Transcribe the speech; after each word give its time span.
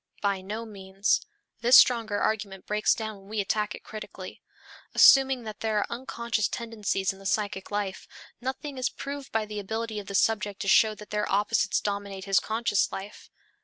By 0.19 0.41
no 0.41 0.65
means; 0.65 1.21
this 1.59 1.77
stronger 1.77 2.17
argument 2.19 2.65
breaks 2.65 2.95
down 2.95 3.17
when 3.19 3.29
we 3.29 3.39
attack 3.39 3.75
it 3.75 3.83
critically. 3.83 4.41
Assuming 4.95 5.43
that 5.43 5.59
there 5.59 5.77
are 5.77 5.85
unconscious 5.95 6.47
tendencies 6.47 7.13
in 7.13 7.19
the 7.19 7.25
psychic 7.27 7.69
life, 7.69 8.07
nothing 8.41 8.79
is 8.79 8.89
proved 8.89 9.31
by 9.31 9.45
the 9.45 9.59
ability 9.59 9.99
of 9.99 10.07
the 10.07 10.15
subject 10.15 10.59
to 10.61 10.67
show 10.67 10.95
that 10.95 11.11
their 11.11 11.31
opposites 11.31 11.79
dominate 11.79 12.25
his 12.25 12.39
conscious 12.39 12.91
life. 12.91 13.29